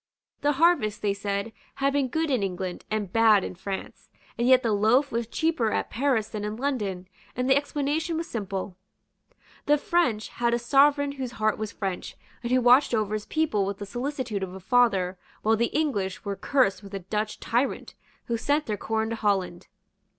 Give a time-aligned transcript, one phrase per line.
[0.41, 4.63] The harvest, they said, had been good in England and bad in France; and yet
[4.63, 8.75] the loaf was cheaper at Paris than in London; and the explanation was simple.
[9.67, 13.63] The French had a sovereign whose heart was French, and who watched over his people
[13.63, 17.93] with the solicitude of a father, while the English were cursed with a Dutch tyrant,
[18.25, 19.67] who sent their corn to Holland.